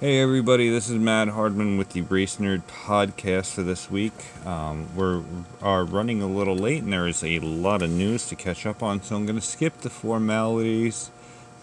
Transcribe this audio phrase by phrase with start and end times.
[0.00, 4.12] Hey everybody, this is Matt Hardman with the Race Nerd podcast for this week.
[4.44, 5.22] Um, we're
[5.62, 8.82] are running a little late and there is a lot of news to catch up
[8.82, 11.12] on, so I'm going to skip the formalities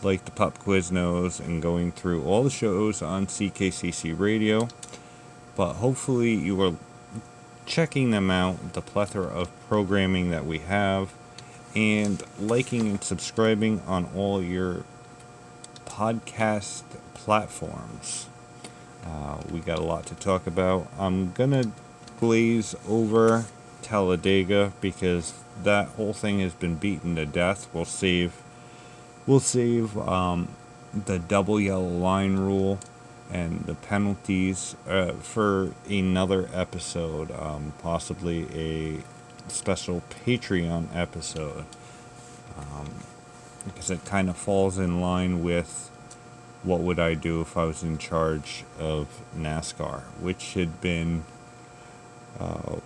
[0.02, 4.70] like the pop Quiznos and going through all the shows on CKCC Radio.
[5.58, 6.76] But hopefully you are
[7.66, 11.12] checking them out, the plethora of programming that we have,
[11.76, 14.86] and liking and subscribing on all your
[15.92, 16.84] podcast
[17.14, 18.28] platforms.
[19.06, 20.88] Uh, we got a lot to talk about.
[20.98, 21.72] I'm gonna
[22.20, 23.46] glaze over
[23.82, 27.68] Talladega because that whole thing has been beaten to death.
[27.74, 28.42] We'll save,
[29.28, 30.48] we'll save um,
[30.94, 32.80] the double yellow line rule
[33.32, 39.04] and the penalties uh, for another episode, um, possibly a
[39.50, 41.66] special Patreon episode,
[42.58, 42.90] um,
[43.66, 45.91] because it kind of falls in line with
[46.64, 51.24] what would I do if I was in charge of NASCAR, which had been
[52.40, 52.78] uh,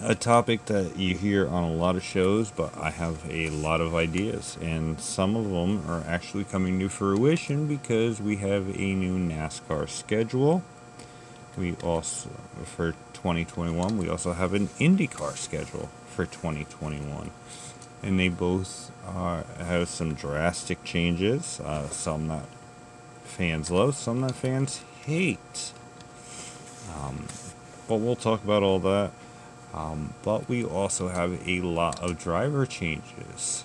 [0.00, 3.80] a topic that you hear on a lot of shows, but I have a lot
[3.80, 8.94] of ideas, and some of them are actually coming to fruition because we have a
[8.94, 10.62] new NASCAR schedule.
[11.56, 12.30] We also,
[12.64, 17.30] for 2021, we also have an IndyCar schedule for 2021
[18.04, 21.58] and they both uh, have some drastic changes.
[21.60, 22.44] Uh, some that
[23.24, 25.72] fans love, some that fans hate.
[26.94, 27.26] Um,
[27.88, 29.10] but we'll talk about all that.
[29.72, 33.64] Um, but we also have a lot of driver changes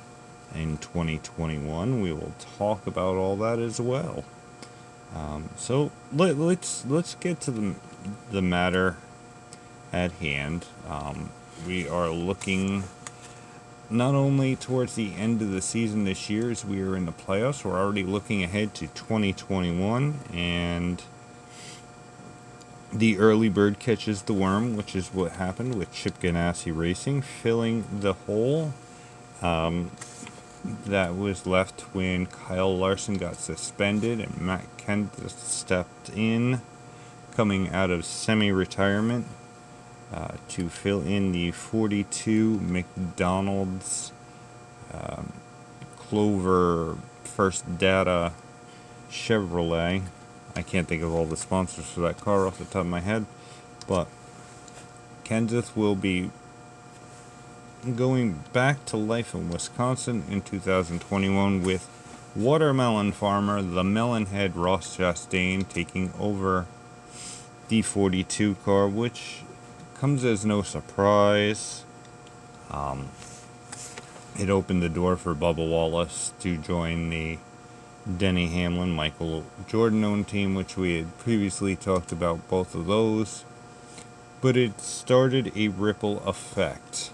[0.55, 2.01] in 2021.
[2.01, 4.23] We will talk about all that as well.
[5.13, 7.75] Um, so let, us let's, let's get to the
[8.31, 8.97] the matter
[9.91, 10.65] at hand.
[10.87, 11.29] Um,
[11.67, 12.83] we are looking
[13.89, 17.11] not only towards the end of the season this year as we are in the
[17.11, 21.03] playoffs, we're already looking ahead to 2021 and
[22.91, 27.85] the early bird catches the worm, which is what happened with Chip Ganassi Racing, filling
[27.99, 28.73] the hole
[29.41, 29.91] um,
[30.85, 36.61] that was left when Kyle Larson got suspended and Matt Kenseth stepped in,
[37.35, 39.25] coming out of semi retirement
[40.13, 44.11] uh, to fill in the 42 McDonald's
[44.93, 45.33] um,
[45.97, 48.33] Clover First Data
[49.09, 50.03] Chevrolet.
[50.55, 53.01] I can't think of all the sponsors for that car off the top of my
[53.01, 53.25] head,
[53.87, 54.07] but
[55.23, 56.31] Kenseth will be
[57.95, 61.87] going back to life in Wisconsin in 2021 with
[62.35, 66.65] watermelon farmer the Melonhead Ross Chastain taking over
[67.69, 69.43] the 42 car, which
[69.99, 71.83] comes as no surprise.
[72.71, 73.09] Um,
[74.39, 77.37] it opened the door for Bubba Wallace to join the
[78.17, 83.43] Denny Hamlin, Michael Jordan owned team, which we had previously talked about both of those.
[84.39, 87.11] But it started a ripple effect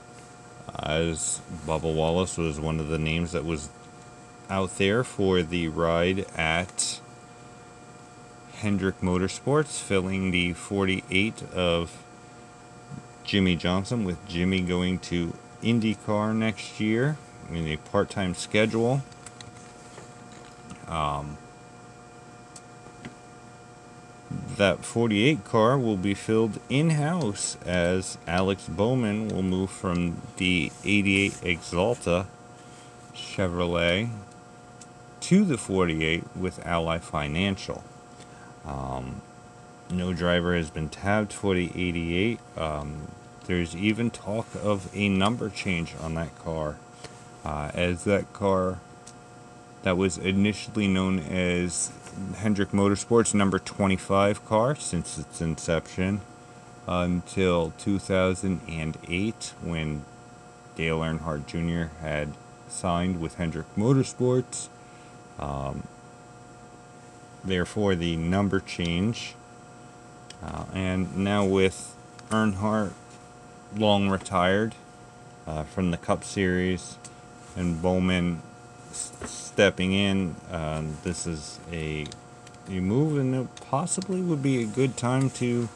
[0.77, 3.69] as Bubba Wallace was one of the names that was
[4.47, 6.99] out there for the ride at
[8.57, 12.04] Hendrick Motorsports, filling the 48 of
[13.25, 17.17] Jimmie Johnson, with Jimmy going to IndyCar next year
[17.51, 19.01] in a part time schedule.
[20.87, 21.37] Um,
[24.57, 30.71] that 48 car will be filled in house as Alex Bowman will move from the
[30.83, 32.27] 88 Axalta
[33.13, 34.09] Chevrolet
[35.21, 37.83] to the 48 with Ally Financial.
[38.65, 39.21] Um,
[39.89, 42.39] no driver has been tabbed for the 88.
[42.57, 43.07] Um,
[43.45, 46.77] there's even talk of a number change on that car,
[47.43, 48.79] uh, as that car
[49.83, 51.91] that was initially known as
[52.37, 56.21] Hendrick Motorsports number 25 car since its inception
[56.87, 60.05] until 2008 when
[60.75, 61.93] Dale Earnhardt Jr.
[62.01, 62.33] had
[62.67, 64.69] signed with Hendrick Motorsports.
[65.39, 65.83] Um,
[67.43, 69.35] therefore, the number change
[70.43, 71.95] uh, and now with
[72.29, 72.93] Earnhardt
[73.75, 74.73] long retired
[75.47, 76.97] uh, from the Cup Series
[77.55, 78.41] and Bowman
[78.91, 82.05] s- stepping in, uh, this is a,
[82.69, 85.69] a move and it possibly would be a good time to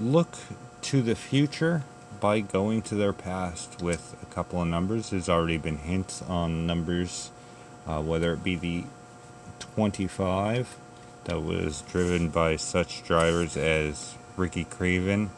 [0.00, 0.36] look
[0.82, 1.82] to the future
[2.20, 5.10] by going to their past with a couple of numbers.
[5.10, 7.30] There's already been hints on numbers,
[7.86, 8.84] uh, whether it be the
[9.60, 10.76] 25
[11.24, 15.30] that was driven by such drivers as Ricky Craven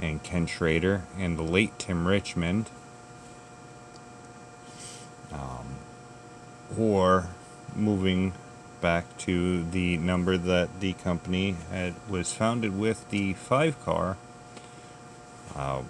[0.00, 2.70] and Ken Schrader and the late Tim Richmond.
[5.32, 5.76] Um,
[6.78, 7.28] or
[7.74, 8.32] moving
[8.80, 14.16] back to the number that the company had, was founded with the five car,
[15.54, 15.82] uh,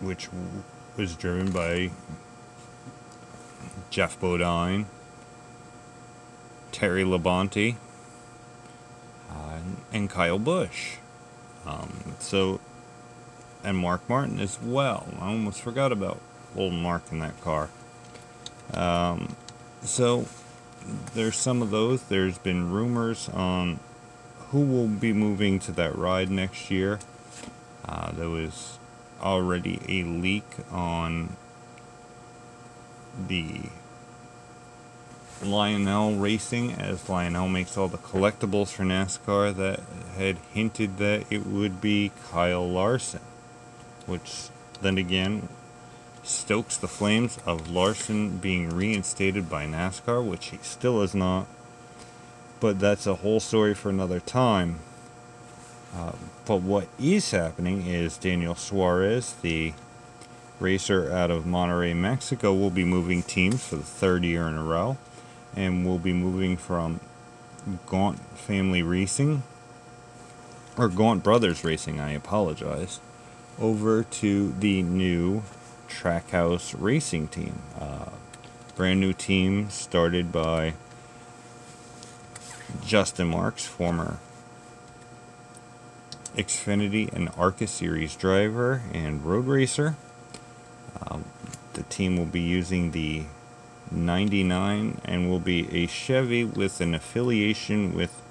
[0.00, 0.28] which
[0.96, 1.90] was driven by
[3.90, 4.86] Geoff Bodine,
[6.72, 7.76] Terry Labonte,
[9.92, 10.96] and Kyle Busch.
[11.66, 12.60] Um, so,
[13.64, 15.08] and Mark Martin as well.
[15.20, 16.20] I almost forgot about
[16.56, 17.68] old Mark in that car.
[18.72, 19.36] Um,
[19.82, 20.26] so,
[21.14, 22.02] there's some of those.
[22.04, 23.80] There's been rumors on
[24.50, 26.98] who will be moving to that ride next year.
[27.84, 28.78] Uh, there was
[29.20, 31.36] already a leak on
[33.26, 33.62] the
[35.42, 39.80] Lionel Racing, as Lionel makes all the collectibles for NASCAR, that
[40.16, 43.20] had hinted that it would be Kyle Larson,
[44.06, 44.48] which
[44.80, 45.48] then again
[46.22, 51.46] stokes the flames of Larson being reinstated by NASCAR, which he still is not.
[52.60, 54.80] But that's a whole story for another time.
[55.94, 56.12] Uh,
[56.44, 59.72] but what is happening is Daniel Suarez, the
[60.58, 64.62] racer out of Monterrey, Mexico, will be moving teams for the third year in a
[64.62, 64.98] row
[65.56, 67.00] and we'll be moving from
[67.86, 69.42] Gaunt Family Racing,
[70.76, 73.00] or Gaunt Brothers Racing, I apologize,
[73.60, 75.42] over to the new
[75.88, 77.60] Trackhouse Racing team.
[77.78, 78.10] Uh,
[78.76, 80.74] brand new team started by
[82.84, 84.18] Justin Marks, former
[86.36, 89.96] Xfinity and ARCA Series driver and road racer.
[91.02, 91.24] Um,
[91.72, 93.24] the team will be using the
[93.90, 98.22] 99 and will be a Chevy with an affiliation with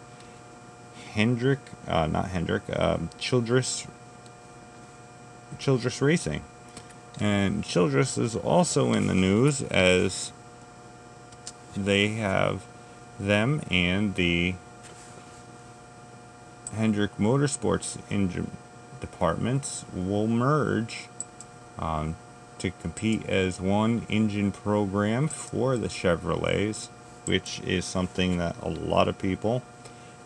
[1.14, 3.88] Hendrick, uh, not Hendrick, uh, Childress,
[5.58, 6.44] Childress Racing.
[7.20, 10.32] And Childress is also in the news as
[11.76, 12.66] they have
[13.20, 14.56] them and the
[16.74, 18.52] Hendrick Motorsports engine
[19.00, 21.08] departments will merge
[21.80, 22.16] um,
[22.60, 26.88] to compete as one engine program for the Chevrolets,
[27.26, 29.64] which is something that a lot of people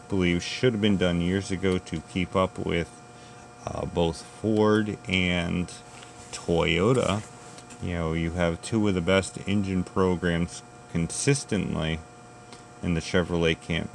[0.09, 2.89] believe should have been done years ago to keep up with
[3.65, 5.71] uh, both Ford and
[6.31, 7.23] Toyota.
[7.81, 11.99] You know, you have two of the best engine programs consistently
[12.83, 13.89] in the Chevrolet camp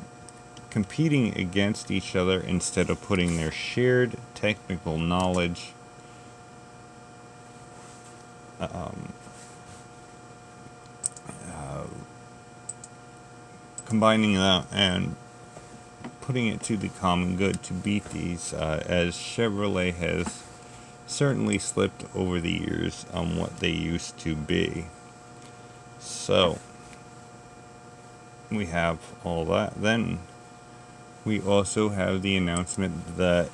[0.77, 5.73] competing against each other instead of putting their shared technical knowledge
[8.61, 9.13] um,
[11.49, 11.85] uh,
[13.85, 15.17] combining that and
[16.21, 20.43] putting it to the common good to beat these, uh, as Chevrolet has
[21.07, 24.87] certainly slipped over the years on what they used to be.
[26.01, 26.59] So,
[28.51, 29.81] we have all that.
[29.81, 30.19] Then,
[31.25, 33.51] we also have the announcement that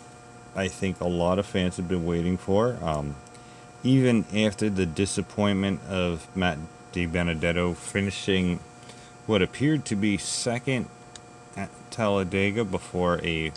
[0.56, 2.78] I think a lot of fans have been waiting for.
[2.82, 3.16] Um,
[3.82, 6.58] even after the disappointment of Matt
[6.92, 8.60] DiBenedetto finishing
[9.26, 10.88] what appeared to be second
[11.56, 13.52] at Talladega before a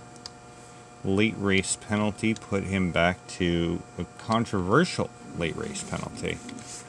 [1.04, 6.38] late race penalty put him back to a controversial late race penalty,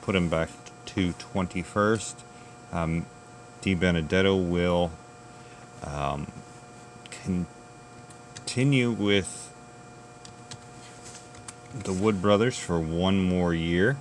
[0.00, 0.48] put him back
[0.86, 2.14] to 21st.
[2.72, 3.06] Um,
[3.62, 4.90] DiBenedetto will
[5.84, 6.26] um,
[7.10, 9.52] continue with
[11.84, 13.96] the Wood brothers for one more year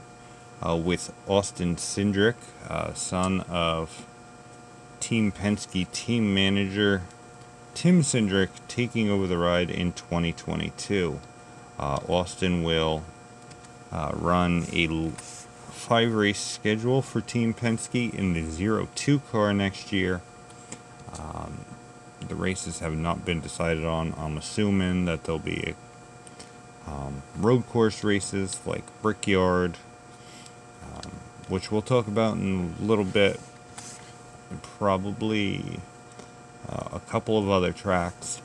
[0.62, 2.36] uh, with Austin Cindric,
[2.70, 4.06] uh, son of
[5.00, 7.04] Team Penske team manager
[7.76, 11.20] Tim Cindric, taking over the ride in 2022.
[11.78, 13.04] Uh, Austin will
[13.92, 19.92] uh, run a five race schedule for Team Penske in the 0 2 car next
[19.92, 20.22] year.
[21.20, 21.66] Um,
[22.26, 24.14] the races have not been decided on.
[24.18, 25.85] I'm assuming that there'll be a
[26.88, 29.78] um, road course races like Brickyard,
[30.94, 31.12] um,
[31.48, 33.40] which we'll talk about in a little bit,
[34.50, 35.80] and probably
[36.70, 38.42] uh, a couple of other tracks.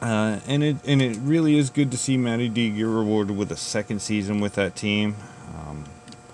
[0.00, 3.50] Uh, and it and it really is good to see Matty D get rewarded with
[3.50, 5.16] a second season with that team,
[5.56, 5.84] um,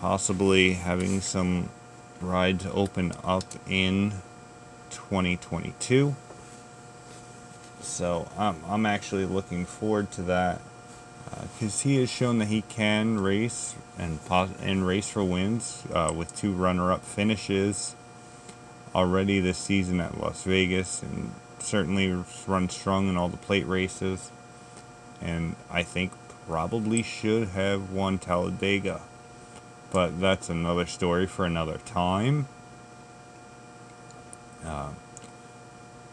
[0.00, 1.68] possibly having some
[2.20, 4.14] rides open up in
[4.90, 6.14] 2022.
[7.82, 10.60] So I'm, I'm actually looking forward to that
[11.54, 15.82] because uh, he has shown that he can race and pos- and race for wins
[15.92, 17.96] uh, with two runner-up finishes
[18.94, 24.30] already this season at Las Vegas and certainly run strong in all the plate races.
[25.20, 26.12] And I think
[26.46, 29.00] probably should have won Talladega.
[29.90, 32.48] But that's another story for another time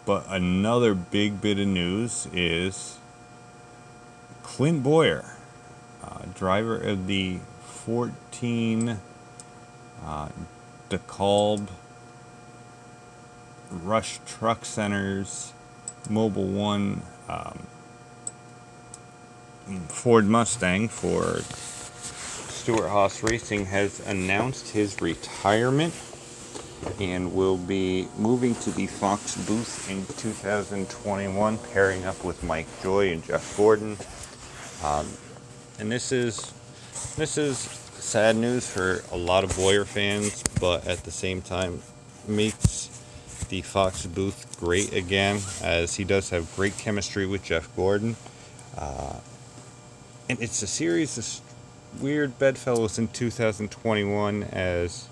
[0.10, 2.98] But another big bit of news is
[4.42, 5.24] Clint Bowyer,
[6.04, 8.98] uh, driver of the 14
[10.04, 10.30] uh,
[10.90, 11.68] DeKalb
[13.70, 15.54] Rush Truck Centers
[16.08, 17.68] Mobil 1 um,
[19.90, 25.94] Ford Mustang for Stewart-Haas Racing has announced his retirement
[27.00, 33.12] and will be moving to the Fox booth in 2021, pairing up with Mike Joy
[33.12, 33.98] and Jeff Gordon.
[34.84, 35.08] Um,
[35.80, 36.54] and this is
[37.16, 41.82] this is sad news for a lot of Bowyer fans, but at the same time
[42.28, 42.90] makes
[43.50, 48.16] the Fox booth great again, as he does have great chemistry with Jeff Gordon.
[48.78, 49.16] Uh,
[50.30, 55.08] and it's a series of weird bedfellows in 2021 as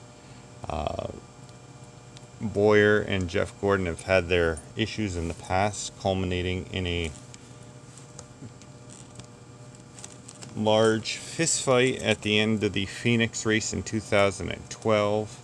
[0.70, 1.08] uh,
[2.40, 7.12] Bowyer and Jeff Gordon have had their issues in the past, culminating in a
[10.56, 15.42] large fistfight at the end of the Phoenix race in 2012.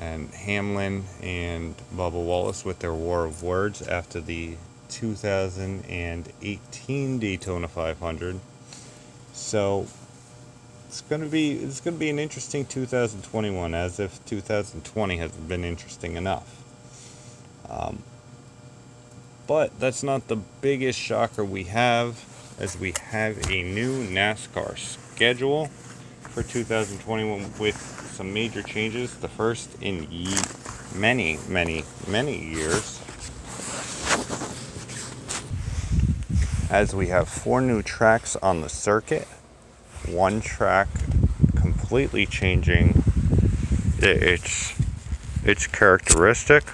[0.00, 4.56] And Hamlin and Bubba Wallace with their war of words after the
[4.90, 8.38] 2018 Daytona 500.
[9.32, 9.88] So
[10.88, 16.16] it's gonna be it's gonna be an interesting 2021, as if 2020 has been interesting
[16.16, 16.64] enough.
[17.68, 18.02] Um,
[19.46, 22.24] but that's not the biggest shocker we have,
[22.58, 25.66] as we have a new NASCAR schedule
[26.20, 27.76] for 2021 with
[28.14, 29.14] some major changes.
[29.14, 30.34] The first in ye-
[30.94, 32.98] many, many, many years.
[36.70, 39.28] As we have four new tracks on the circuit,
[40.12, 40.88] one track
[41.56, 43.02] completely changing
[43.98, 44.74] its
[45.44, 46.64] its characteristic.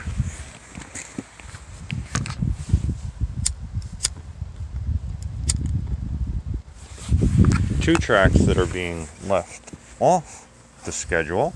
[7.80, 10.48] Two tracks that are being left off
[10.84, 11.52] the schedule,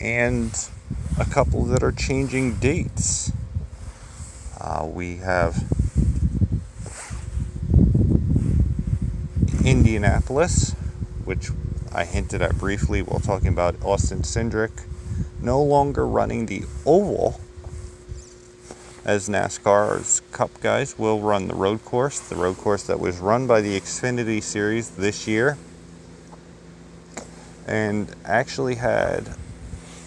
[0.00, 0.68] and
[1.18, 3.32] a couple that are changing dates.
[4.60, 5.79] Uh, we have
[9.64, 10.72] Indianapolis,
[11.24, 11.50] which
[11.92, 14.84] I hinted at briefly while talking about Austin Cindric,
[15.40, 17.40] no longer running the oval
[19.04, 23.46] as NASCAR's Cup guys will run the road course, the road course that was run
[23.46, 25.58] by the Xfinity Series this year,
[27.66, 29.34] and actually had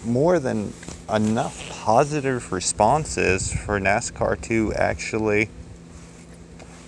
[0.04, 0.72] more than
[1.12, 5.50] enough positive responses for NASCAR to actually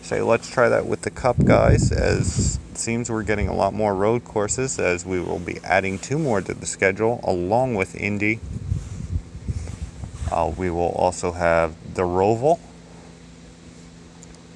[0.06, 3.74] say, let's try that with the Cup guys, as it seems we're getting a lot
[3.74, 7.96] more road courses, as we will be adding two more to the schedule along with
[7.96, 8.38] Indy.
[10.30, 12.60] Uh, we will also have the Roval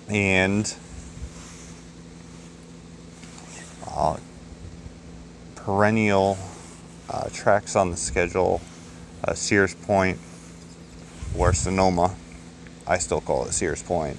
[0.09, 0.73] and
[3.89, 4.19] uh,
[5.57, 6.39] perennial
[7.09, 8.61] uh, tracks on the schedule
[9.25, 10.19] uh, Sears Point
[11.37, 12.15] or Sonoma.
[12.87, 14.17] I still call it Sears Point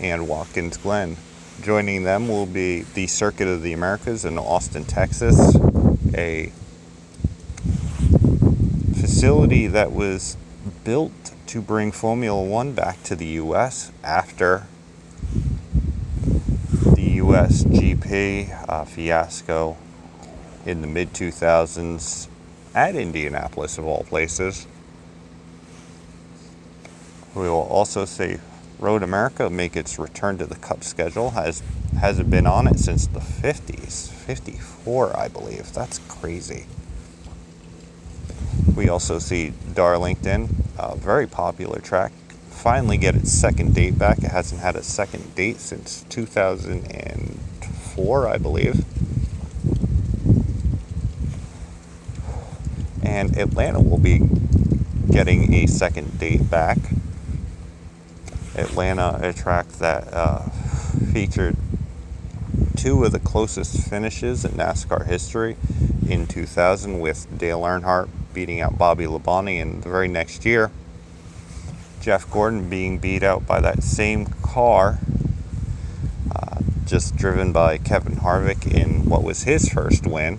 [0.00, 1.16] and Watkins Glen.
[1.62, 5.56] Joining them will be the Circuit of the Americas in Austin, Texas,
[6.14, 6.52] a
[8.94, 10.36] facility that was
[10.84, 14.66] built to bring Formula One back to the US after
[16.94, 19.76] the US GP uh, fiasco
[20.64, 22.28] in the mid 2000s
[22.74, 24.66] at Indianapolis, of all places.
[27.34, 28.38] We will also see
[28.78, 31.30] Road America make its return to the Cup schedule.
[31.30, 31.62] Has
[31.98, 35.72] hasn't been on it since the 50s, 54, I believe.
[35.72, 36.66] That's crazy.
[38.76, 42.12] We also see Darlington, a very popular track,
[42.50, 44.18] finally get its second date back.
[44.18, 48.84] It hasn't had a second date since 2004, I believe.
[53.02, 54.22] And Atlanta will be
[55.10, 56.78] getting a second date back.
[58.58, 60.40] Atlanta, a track that uh,
[61.12, 61.56] featured
[62.76, 65.56] two of the closest finishes in NASCAR history
[66.08, 70.70] in 2000 with Dale Earnhardt beating out Bobby Labonte, and the very next year,
[72.00, 74.98] Jeff Gordon being beat out by that same car,
[76.34, 80.38] uh, just driven by Kevin Harvick in what was his first win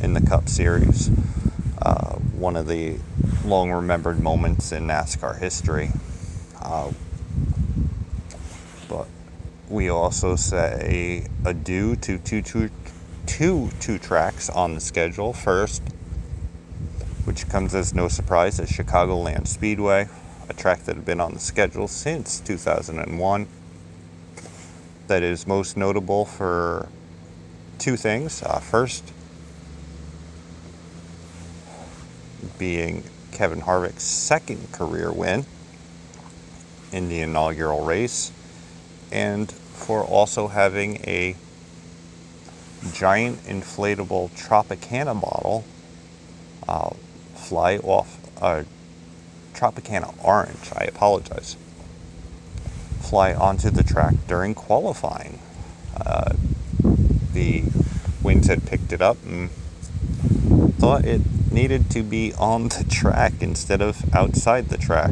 [0.00, 1.10] in the Cup Series.
[1.82, 2.98] Uh, one of the
[3.44, 5.90] long remembered moments in NASCAR history.
[8.88, 9.06] But
[9.68, 12.70] we also say adieu to two, two,
[13.26, 15.32] two, two tracks on the schedule.
[15.32, 15.82] First,
[17.24, 20.08] which comes as no surprise, is Chicagoland Speedway,
[20.48, 23.46] a track that had been on the schedule since 2001.
[25.06, 26.88] That is most notable for
[27.78, 28.42] two things.
[28.42, 29.12] Uh, first,
[32.58, 35.46] being Kevin Harvick's second career win
[36.96, 38.32] in the inaugural race,
[39.12, 41.36] and for also having a
[42.92, 45.64] giant inflatable Tropicana bottle
[46.66, 46.90] uh,
[47.34, 48.64] fly off a
[49.52, 50.70] Tropicana orange.
[50.74, 51.56] I apologize.
[53.00, 55.38] Fly onto the track during qualifying.
[55.96, 56.34] Uh,
[57.32, 57.64] the
[58.22, 59.50] winds had picked it up and
[60.78, 61.20] thought it
[61.52, 65.10] needed to be on the track instead of outside the track.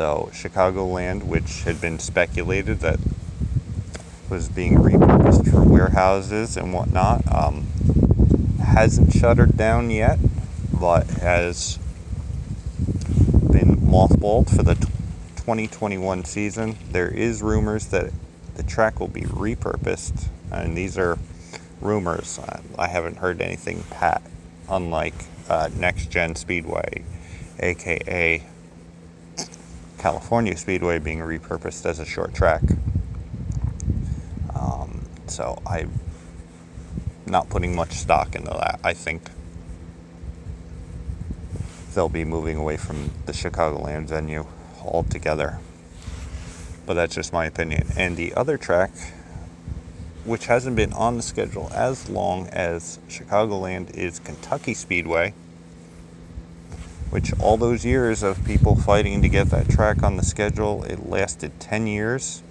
[0.00, 2.98] So, Chicagoland, which had been speculated that
[4.30, 7.66] was being repurposed for warehouses and whatnot, um,
[8.64, 10.18] hasn't shuttered down yet,
[10.72, 11.76] but has
[13.52, 14.74] been mothballed for the
[15.36, 16.78] 2021 season.
[16.92, 18.10] There is rumors that
[18.54, 21.18] the track will be repurposed, and these are
[21.82, 22.40] rumors.
[22.78, 24.22] I haven't heard anything pat,
[24.66, 27.04] unlike uh, Next Gen Speedway,
[27.58, 28.42] aka
[30.00, 32.62] California Speedway, being repurposed as a short track.
[34.54, 35.92] Um, so I'm
[37.26, 38.80] not putting much stock into that.
[38.82, 39.30] I think
[41.94, 44.46] they'll be moving away from the Chicagoland venue
[44.82, 45.58] altogether.
[46.86, 47.88] But that's just my opinion.
[47.96, 48.90] And the other track
[50.24, 55.34] which hasn't been on the schedule as long as Chicagoland is Kentucky Speedway,
[57.10, 61.08] which all those years of people fighting to get that track on the schedule, it
[61.08, 62.42] lasted 10 years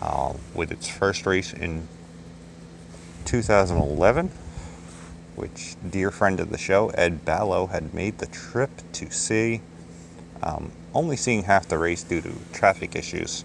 [0.00, 1.88] uh, with its first race in
[3.24, 4.30] 2011,
[5.34, 9.60] which dear friend of the show, Ed Ballo, had made the trip to see,
[10.42, 13.44] um, only seeing half the race due to traffic issues,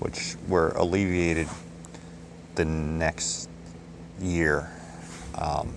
[0.00, 1.48] which were alleviated
[2.56, 3.48] the next
[4.20, 4.68] year.
[5.36, 5.74] Um,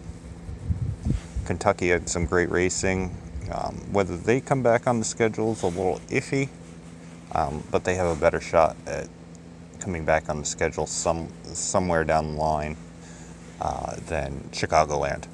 [1.46, 3.16] Kentucky had some great racing.
[3.52, 6.50] Um, whether they come back on the schedule is a little iffy,
[7.34, 9.10] um, but they have a better shot at
[9.80, 12.78] coming back on the schedule some somewhere down the line
[13.60, 15.26] uh, than Chicagoland.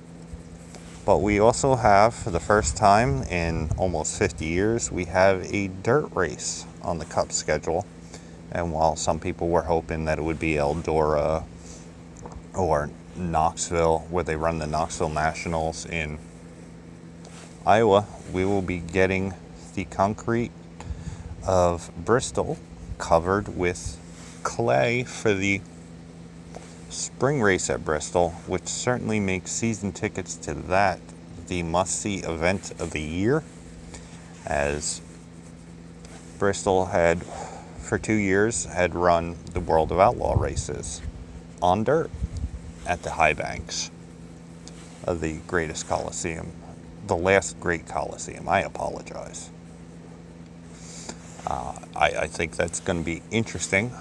[1.06, 5.68] But we also have, for the first time in almost 50 years, we have a
[5.68, 7.86] dirt race on the Cup schedule.
[8.52, 11.46] And while some people were hoping that it would be Eldora
[12.54, 16.18] or Knoxville, where they run the Knoxville Nationals in
[17.66, 19.34] Iowa, we will be getting
[19.76, 20.52] the concrete
[21.46, 22.58] of Bristol
[22.98, 24.00] covered with
[24.44, 25.62] clay for the
[26.90, 31.00] spring race at Bristol, which certainly makes season tickets to that
[31.48, 33.44] the must see event of the year,
[34.46, 35.02] as
[36.38, 37.24] Bristol had
[37.80, 41.02] for two years had run the World of Outlaw races
[41.62, 42.10] on dirt
[42.90, 43.92] at the high banks
[45.04, 46.52] of the greatest Coliseum,
[47.06, 48.50] the last great Coliseum.
[48.50, 49.52] I apologize.
[51.46, 53.92] Uh, I, I think that's going to be interesting.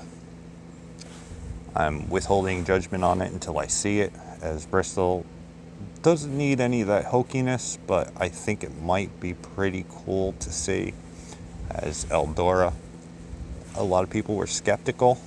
[1.77, 5.27] I'm withholding judgment on it until I see it, as Bristol
[6.01, 10.51] doesn't need any of that hokiness, but I think it might be pretty cool to
[10.51, 10.95] see
[11.71, 12.73] as Eldora
[13.75, 15.21] a lot of people were skeptical,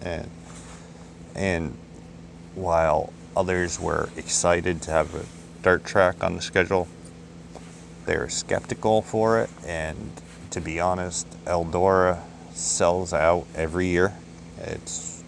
[0.00, 0.30] and
[1.34, 1.76] and
[2.56, 5.24] while others were excited to have a
[5.62, 6.88] dirt track on the schedule,
[8.06, 9.50] they were skeptical for it.
[9.64, 10.10] And
[10.50, 12.20] to be honest, Eldora
[12.52, 14.14] sells out every year.
[14.58, 15.22] It's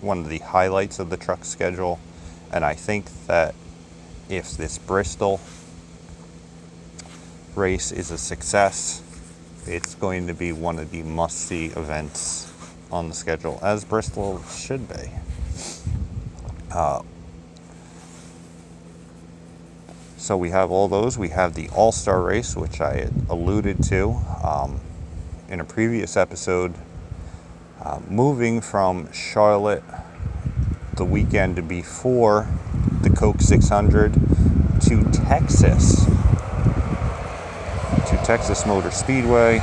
[0.00, 1.98] one of the highlights of the truck schedule,
[2.52, 3.54] and I think that
[4.28, 5.40] if this Bristol
[7.54, 9.02] race is a success,
[9.66, 12.52] it's going to be one of the must see events
[12.92, 15.10] on the schedule, as Bristol should be.
[16.70, 17.02] Uh,
[20.16, 21.16] so we have all those.
[21.16, 24.80] We have the All Star race, which I alluded to um,
[25.48, 26.74] in a previous episode,
[27.82, 29.84] uh, moving from Charlotte
[30.94, 32.48] the weekend before
[33.02, 34.12] the Coke 600
[34.80, 36.04] to Texas
[38.06, 39.60] to Texas Motor Speedway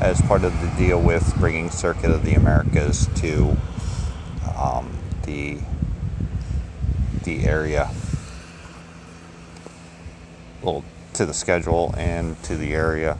[0.00, 3.56] as part of the deal with bringing Circuit of the Americas to
[4.56, 5.58] um, the
[7.24, 7.90] the area,
[10.62, 13.18] well, to the schedule and to the area.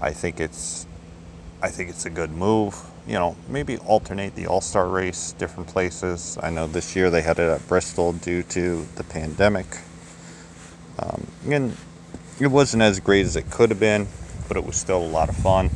[0.00, 0.86] I think it's
[1.62, 2.76] I think it's a good move.
[3.06, 6.38] You know, maybe alternate the All Star race different places.
[6.42, 9.66] I know this year they had it at Bristol due to the pandemic,
[10.98, 11.76] Um, and
[12.40, 14.06] it wasn't as great as it could have been,
[14.48, 15.70] but it was still a lot of fun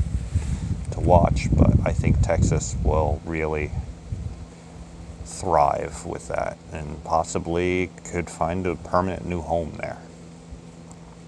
[0.92, 1.48] to watch.
[1.52, 3.70] But I think Texas will really
[5.40, 9.98] thrive with that and possibly could find a permanent new home there.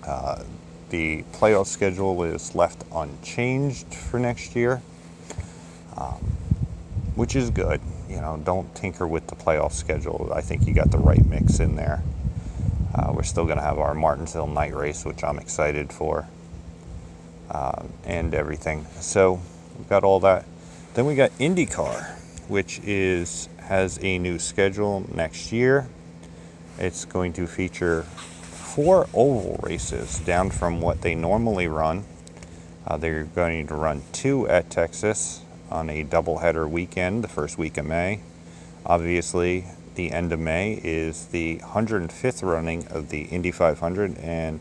[0.07, 0.42] Uh,
[0.88, 4.81] the playoff schedule is left unchanged for next year,
[5.97, 6.14] um,
[7.14, 7.81] which is good.
[8.09, 10.33] You know, don't tinker with the playoff schedule.
[10.35, 12.03] I think you got the right mix in there.
[12.94, 16.27] Uh, we're still going to have our Martinsville night race, which I'm excited for,
[17.51, 18.87] uh, and everything.
[19.01, 19.40] So
[19.77, 20.47] we've got all that.
[20.94, 22.16] Then we got IndyCar,
[22.49, 25.87] which is has a new schedule next year.
[26.78, 32.04] It's going to feature four oval races down from what they normally run.
[32.87, 37.76] Uh, they're going to run two at Texas on a doubleheader weekend, the first week
[37.76, 38.20] of May.
[38.87, 44.61] Obviously, the end of May is the 105th running of the Indy 500, and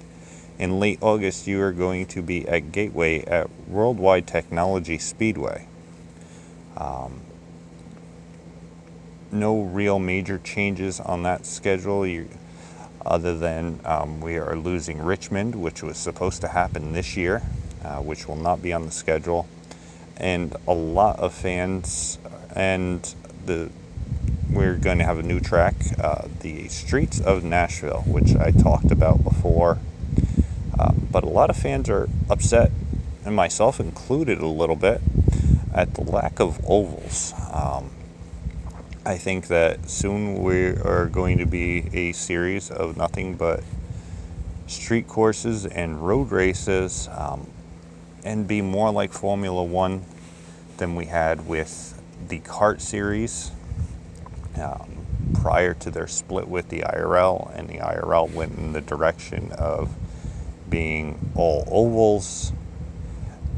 [0.59, 5.65] in late August, you are going to be at Gateway at Worldwide Technology Speedway.
[6.75, 7.21] Um,
[9.31, 12.05] no real major changes on that schedule.
[12.05, 12.29] You,
[13.05, 17.41] other than um, we are losing Richmond, which was supposed to happen this year,
[17.83, 19.47] uh, which will not be on the schedule.
[20.17, 22.17] And a lot of fans,
[22.55, 23.01] and
[23.45, 23.69] the
[24.49, 28.91] we're going to have a new track, uh, the Streets of Nashville, which I talked
[28.91, 29.77] about before.
[30.77, 32.71] Uh, but a lot of fans are upset,
[33.25, 35.01] and myself included a little bit,
[35.73, 37.33] at the lack of ovals.
[37.51, 37.91] Um,
[39.07, 43.63] I think that soon we are going to be a series of nothing but
[44.65, 47.49] street courses and road races um,
[48.25, 50.03] and be more like Formula One
[50.75, 53.51] than we had with the CART series
[54.61, 59.53] um, prior to their split with the IRL, and the IRL went in the direction
[59.53, 59.95] of
[60.69, 62.51] being all ovals.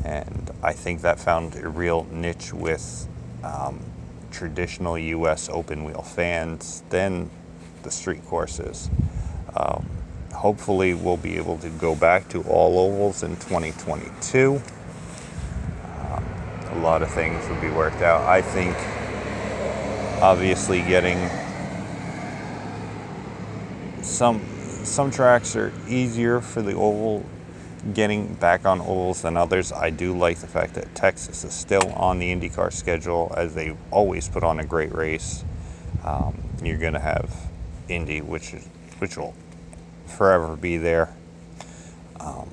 [0.05, 3.07] And I think that found a real niche with
[3.43, 3.88] um,
[4.31, 7.29] traditional US open wheel fans than
[7.83, 8.89] the street courses.
[9.55, 9.85] Um,
[10.33, 14.61] hopefully, we'll be able to go back to all ovals in 2022.
[16.11, 16.23] Um,
[16.71, 18.21] a lot of things will be worked out.
[18.21, 18.75] I think,
[20.21, 21.29] obviously, getting
[24.01, 24.41] some
[24.83, 27.25] some tracks are easier for the oval
[27.93, 29.71] getting back on ovals than others.
[29.71, 33.75] I do like the fact that Texas is still on the IndyCar schedule, as they
[33.91, 35.43] always put on a great race.
[36.03, 37.33] Um, you're going to have
[37.87, 38.67] Indy, which is,
[38.99, 39.33] which will
[40.05, 41.13] forever be there.
[42.19, 42.49] Um,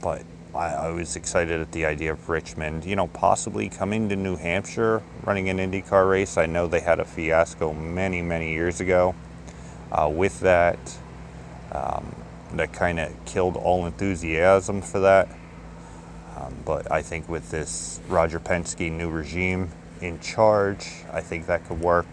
[0.00, 0.22] but
[0.54, 2.84] I, I, was excited at the idea of Richmond.
[2.84, 6.36] You know, possibly coming to New Hampshire, running an IndyCar race.
[6.36, 9.14] I know they had a fiasco many, many years ago.
[9.92, 10.78] Uh, with that,
[11.72, 12.14] um,
[12.54, 15.28] that kind of killed all enthusiasm for that.
[16.36, 21.66] Um, but I think with this Roger Penske new regime in charge, I think that
[21.66, 22.06] could work.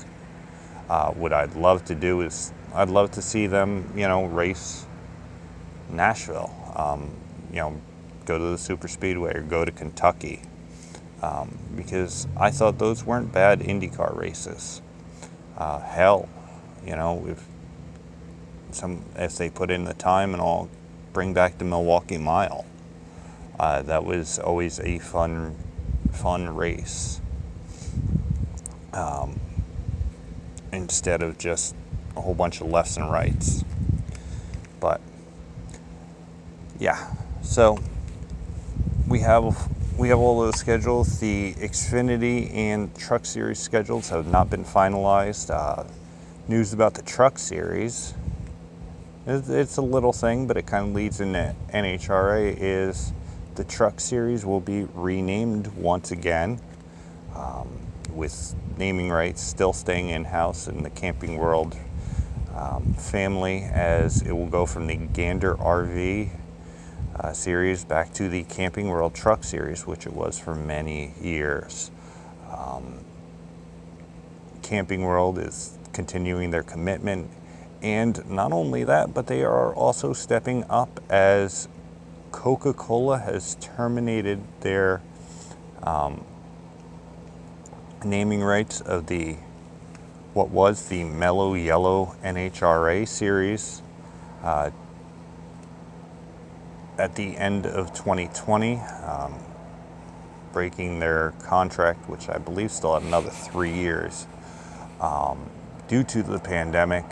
[0.90, 4.86] Uh, what I'd love to do is I'd love to see them, you know, race
[5.90, 6.52] Nashville.
[6.76, 7.12] Um,
[7.52, 7.82] you know,
[8.26, 10.42] go to the super speedway or go to Kentucky,
[11.22, 14.82] um, because I thought those weren't bad IndyCar races.
[15.58, 16.28] Uh, hell,
[16.86, 17.46] you know, if
[18.76, 20.70] some if they put in the time and I'll
[21.14, 22.66] bring back the Milwaukee Mile.
[23.60, 25.56] Uh, that was always a fun,
[26.12, 27.22] fun race.
[28.92, 29.40] Um,
[30.72, 31.76] instead of just
[32.16, 33.64] a whole bunch of lefts and rights.
[34.80, 35.02] But
[36.80, 37.80] yeah, so
[39.08, 41.20] we have we have all those schedules.
[41.20, 45.50] The Xfinity and Truck Series schedules have not been finalized.
[45.50, 45.86] Uh,
[46.48, 48.14] news about the Truck Series
[49.28, 53.12] it's a little thing, but it kind of leads into NHRA is
[53.56, 56.60] the truck series will be renamed once again
[57.36, 57.68] um,
[58.12, 61.76] with naming rights still staying in-house in the Camping World
[62.54, 66.30] um, family as it will go from the Gander RV
[67.20, 71.90] uh, series back to the Camping World Truck series, which it was for many years.
[72.56, 73.00] Um,
[74.62, 77.30] Camping World is continuing their commitment
[77.86, 81.68] and not only that, but they are also stepping up as
[82.32, 85.04] Coca Cola has terminated their
[85.84, 86.26] um,
[88.04, 89.38] naming rights of the
[90.34, 93.84] what was the Mellow Yellow NHRA series
[94.42, 94.72] uh,
[96.98, 99.36] at the end of 2020, um,
[100.52, 104.26] breaking their contract, which I believe still had another three years,
[105.00, 105.52] um,
[105.88, 107.06] due to the pandemic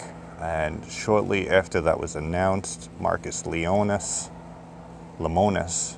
[0.43, 4.29] and shortly after that was announced, Marcus Leonis,
[5.17, 5.97] Lemonis,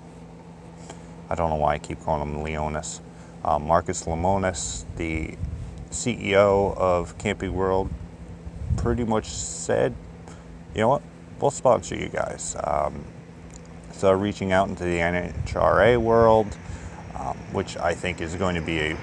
[1.31, 3.01] I don't know why I keep calling him Leonis,
[3.43, 5.35] uh, Marcus Lemonis, the
[5.89, 7.89] CEO of Camping World,
[8.77, 9.95] pretty much said,
[10.75, 11.01] you know what,
[11.39, 12.55] we'll sponsor you guys.
[12.63, 13.03] Um,
[13.93, 16.55] so reaching out into the NHRA world,
[17.15, 18.97] um, which I think is going to be a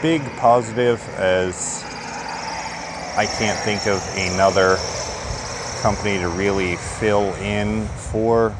[0.00, 1.91] big positive as
[3.14, 4.78] I can't think of another
[5.82, 8.56] company to really fill in for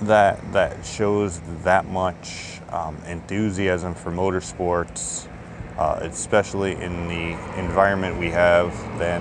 [0.00, 5.28] that that shows that much um, enthusiasm for motorsports,
[5.76, 9.20] uh, especially in the environment we have than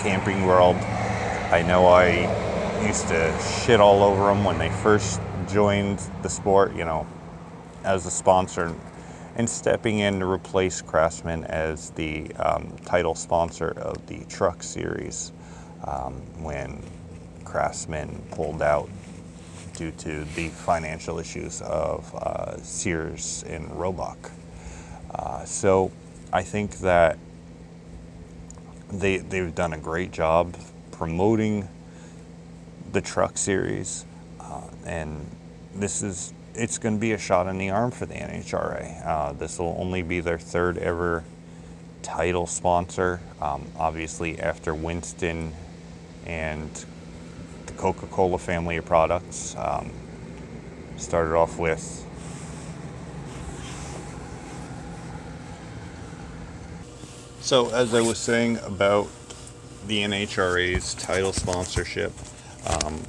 [0.00, 0.76] Camping World.
[0.76, 6.76] I know I used to shit all over them when they first joined the sport,
[6.76, 7.08] you know,
[7.82, 8.72] as a sponsor
[9.36, 15.32] and stepping in to replace Craftsman as the um, title sponsor of the truck series
[15.84, 16.82] um, when
[17.44, 18.88] Craftsman pulled out
[19.74, 24.30] due to the financial issues of uh, Sears and Roebuck.
[25.14, 25.92] Uh, so
[26.32, 27.18] I think that
[28.90, 30.56] they, they've done a great job
[30.92, 31.68] promoting
[32.92, 34.06] the truck series,
[34.40, 35.26] uh, and
[35.74, 39.06] this is it's going to be a shot in the arm for the NHRA.
[39.06, 41.24] Uh, this will only be their third ever
[42.02, 43.20] title sponsor.
[43.40, 45.52] Um, obviously, after Winston
[46.24, 46.84] and
[47.66, 49.54] the Coca Cola family of products.
[49.56, 49.90] Um,
[50.96, 52.06] started off with
[57.46, 59.06] So, as I was saying about
[59.86, 62.12] the NHRA's title sponsorship,
[62.66, 63.00] um,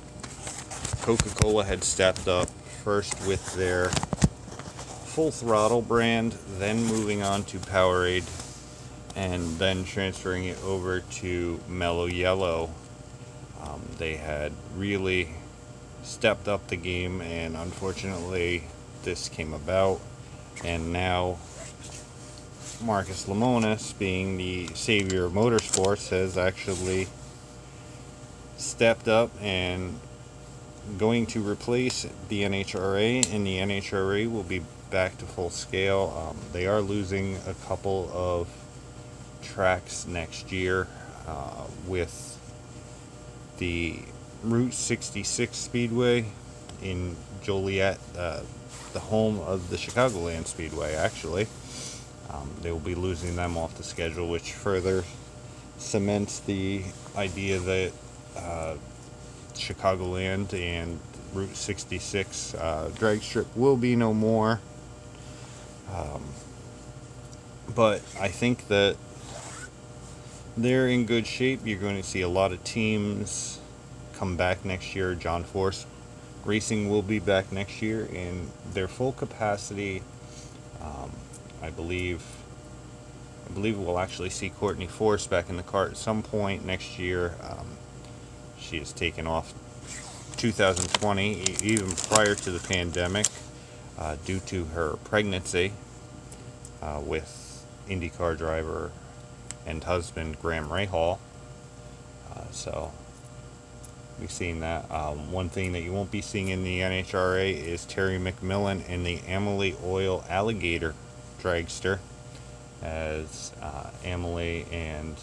[1.01, 2.47] Coca Cola had stepped up
[2.87, 3.89] first with their
[5.09, 8.23] full throttle brand, then moving on to Powerade,
[9.13, 12.69] and then transferring it over to Mellow Yellow.
[13.61, 15.31] Um, they had really
[16.01, 18.63] stepped up the game, and unfortunately,
[19.03, 19.99] this came about.
[20.63, 21.39] And now,
[22.81, 27.09] Marcus Lemonis, being the savior of motorsports, has actually
[28.55, 29.99] stepped up and
[30.97, 36.29] going to replace the NHRA, and the NHRA will be back to full scale.
[36.29, 38.47] Um, they are losing a couple of
[39.41, 40.87] tracks next year
[41.27, 42.39] uh, with
[43.57, 43.99] the
[44.43, 46.25] Route 66 Speedway
[46.81, 48.41] in Joliet, uh,
[48.93, 51.47] the home of the Chicagoland Speedway, actually.
[52.29, 55.03] Um, they will be losing them off the schedule, which further
[55.77, 56.83] cements the
[57.15, 57.91] idea that
[58.35, 58.75] uh,
[59.59, 60.99] Chicagoland and
[61.33, 64.59] Route 66 uh, drag strip will be no more.
[65.93, 66.23] Um,
[67.75, 68.97] but I think that
[70.55, 71.61] they're in good shape.
[71.65, 73.59] You're going to see a lot of teams
[74.13, 75.15] come back next year.
[75.15, 75.85] John Force
[76.43, 80.01] Racing will be back next year in their full capacity.
[80.81, 81.11] Um,
[81.61, 82.23] I believe.
[83.49, 86.99] I believe we'll actually see Courtney Force back in the car at some point next
[86.99, 87.35] year.
[87.41, 87.77] Um,
[88.59, 89.53] she has taken off
[90.37, 93.25] 2020, even prior to the pandemic,
[93.97, 95.73] uh, due to her pregnancy
[96.81, 98.91] uh, with IndyCar driver
[99.65, 101.17] and husband Graham Rahal.
[102.33, 102.91] Uh, so
[104.19, 104.89] we've seen that.
[104.91, 109.05] Um, one thing that you won't be seeing in the NHRA is Terry McMillen and
[109.05, 110.93] the Amalie Oil Alligator
[111.41, 111.99] dragster,
[112.81, 115.15] as uh, and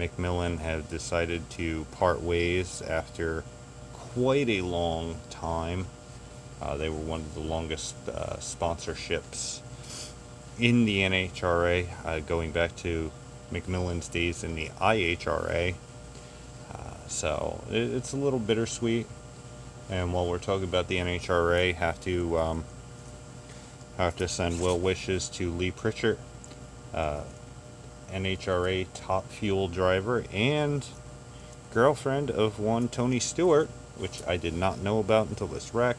[0.00, 3.44] McMillen have decided to part ways after
[3.92, 5.86] quite a long time.
[6.60, 9.60] Uh, they were one of the longest uh, sponsorships
[10.58, 13.10] in the NHRA, uh, going back to
[13.52, 15.74] McMillen's days in the IHRA.
[16.72, 19.06] Uh, so it, it's a little bittersweet.
[19.90, 22.64] And while we're talking about the NHRA, have to um,
[23.96, 26.18] have to send well wishes to Leah Pritchett
[26.94, 27.22] uh,
[28.12, 30.86] NHRA top fuel driver and
[31.72, 35.96] girlfriend of one Tony Stewart, which I did not know about until this wreck,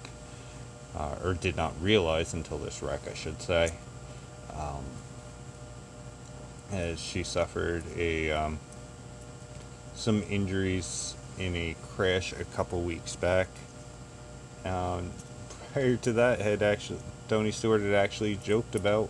[0.96, 3.72] uh, or did not realize until this wreck, I should say.
[4.54, 4.84] Um,
[6.72, 8.60] as she suffered a um,
[9.94, 13.48] some injuries in a crash a couple weeks back.
[14.66, 15.12] Um,
[15.74, 19.10] prior to that, had actually Tony Stewart had actually joked about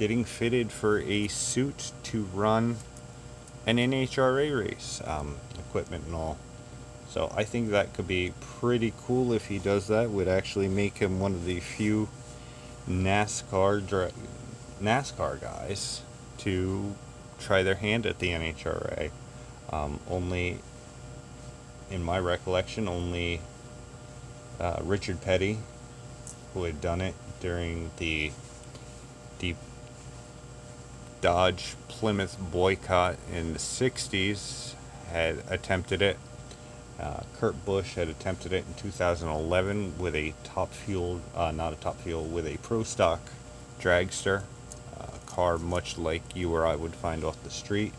[0.00, 2.74] getting fitted for a suit to run
[3.66, 6.38] an NHRA race, um, equipment and all.
[7.10, 10.08] So I think that could be pretty cool if he does that.
[10.08, 12.08] Would actually make him one of the few
[12.88, 14.12] NASCAR dra-
[14.80, 16.00] NASCAR guys
[16.38, 16.94] to
[17.38, 19.10] try their hand at the NHRA.
[19.70, 20.60] Um, only,
[21.90, 23.42] in my recollection, only
[24.58, 25.58] uh, Richard Petty,
[26.54, 28.32] who had done it during the
[29.38, 29.56] deep
[31.20, 34.74] Dodge Plymouth boycott in the 60s,
[35.10, 36.18] had attempted it.
[36.98, 41.76] Uh, Kurt Busch had attempted it in 2011 with a top fuel, uh, not a
[41.76, 43.20] top fuel, with a pro stock
[43.80, 44.42] dragster,
[44.98, 47.92] a car much like you or I would find off the street.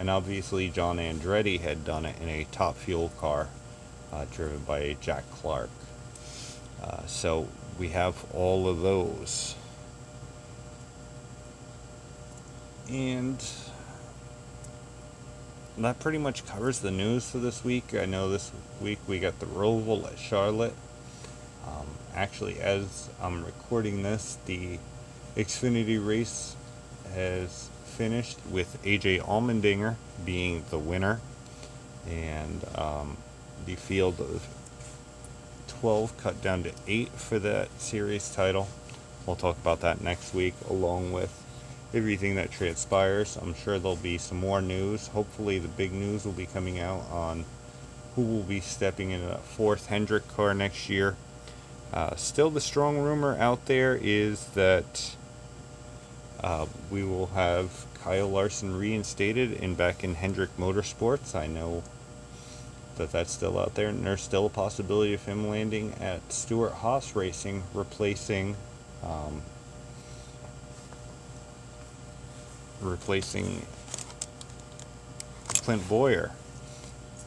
[0.00, 3.48] And obviously, John Andretti had done it in a top fuel car
[4.12, 5.70] uh, driven by Jack Clark.
[6.82, 9.54] Uh, so we have all of those.
[12.88, 13.42] And
[15.78, 17.94] that pretty much covers the news for this week.
[17.94, 20.74] I know this week we got the Roval at Charlotte.
[21.66, 24.78] Um, actually, as I'm recording this, the
[25.36, 26.54] Xfinity race
[27.14, 31.20] has finished with AJ Allmendinger being the winner,
[32.08, 33.16] and um,
[33.66, 34.46] the field of
[35.80, 38.68] 12 cut down to 8 for that series title.
[39.26, 41.43] We'll talk about that next week, along with
[41.94, 43.36] everything that transpires.
[43.40, 45.08] I'm sure there'll be some more news.
[45.08, 47.44] Hopefully, the big news will be coming out on
[48.16, 51.16] who will be stepping in a fourth Hendrick car next year.
[51.92, 55.14] Uh, still, the strong rumor out there is that
[56.42, 61.34] uh, we will have Kyle Larson reinstated and back in Hendrick Motorsports.
[61.34, 61.82] I know
[62.96, 66.72] that that's still out there, and there's still a possibility of him landing at Stewart
[66.72, 68.56] Haas Racing, replacing
[69.02, 69.42] um,
[72.80, 73.64] replacing
[75.48, 76.32] Clint Bowyer.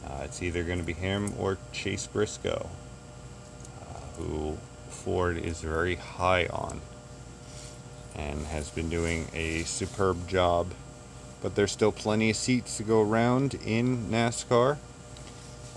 [0.06, 2.70] Uh, it's either going to be him or Chase Briscoe,
[3.82, 4.58] uh, who
[4.90, 6.82] Ford is very high on
[8.16, 10.68] and has been doing a superb job.
[11.42, 14.78] But there's still plenty of seats to go around in NASCAR.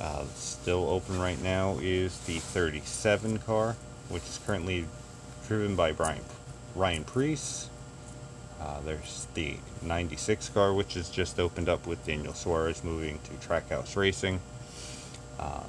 [0.01, 3.77] Uh, still open right now is the 37 car,
[4.09, 4.87] which is currently
[5.47, 6.23] driven by Brian
[6.75, 7.70] Ryan Preece.
[8.61, 13.49] Uh, there's the 96 car, which has just opened up with Daniel Suarez moving to
[13.49, 14.41] Trackhouse Racing,
[15.39, 15.63] uh,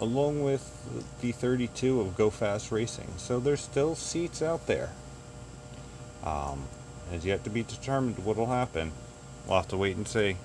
[0.00, 3.08] along with the 32 of Go Fast Racing.
[3.16, 4.90] So there's still seats out there.
[6.24, 6.64] Um,
[7.10, 8.92] has yet to be determined what will happen.
[9.46, 10.36] We'll have to wait and see.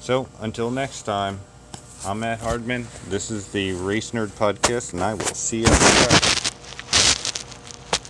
[0.00, 1.40] So until next time,
[2.06, 2.86] I'm Matt Hardman.
[3.08, 6.39] This is the Race Nerd Podcast, and I will see you.